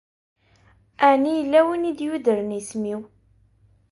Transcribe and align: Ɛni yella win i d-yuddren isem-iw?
Ɛni 1.09 1.31
yella 1.37 1.59
win 1.67 1.89
i 1.89 1.91
d-yuddren 1.97 2.55
isem-iw? 2.59 3.01